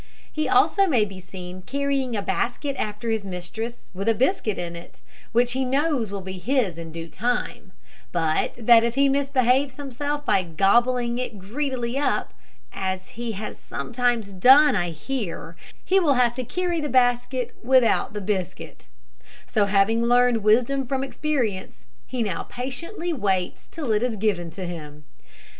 He 0.33 0.49
also 0.49 0.87
may 0.87 1.05
be 1.05 1.19
seen 1.19 1.61
carrying 1.61 2.15
a 2.17 2.23
basket 2.23 2.75
after 2.79 3.11
his 3.11 3.23
mistress, 3.23 3.91
with 3.93 4.09
a 4.09 4.15
biscuit 4.15 4.57
in 4.57 4.75
it, 4.75 4.99
which 5.31 5.51
he 5.51 5.63
knows 5.63 6.09
will 6.11 6.21
be 6.21 6.39
his 6.39 6.79
in 6.79 6.91
due 6.91 7.07
time; 7.07 7.71
but 8.11 8.55
that 8.57 8.83
if 8.83 8.95
he 8.95 9.07
misbehaves 9.09 9.75
himself 9.75 10.25
by 10.25 10.41
gobbling 10.41 11.19
it 11.19 11.37
greedily 11.37 11.99
up 11.99 12.33
as 12.73 13.09
he 13.09 13.33
has 13.33 13.59
sometimes 13.59 14.33
done, 14.33 14.75
I 14.75 14.89
hear 14.89 15.55
he 15.85 15.99
will 15.99 16.15
have 16.15 16.33
to 16.33 16.43
carry 16.43 16.81
the 16.81 16.89
basket 16.89 17.53
without 17.63 18.13
the 18.13 18.21
biscuit; 18.21 18.87
so 19.45 19.65
having 19.65 20.01
learned 20.01 20.37
wisdom 20.43 20.87
from 20.87 21.03
experience, 21.03 21.85
he 22.07 22.23
now 22.23 22.41
patiently 22.49 23.13
waits 23.13 23.67
till 23.67 23.91
it 23.91 24.01
is 24.01 24.15
given 24.15 24.49
to 24.49 24.65
him. 24.65 25.03